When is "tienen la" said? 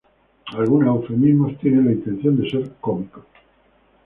1.59-1.91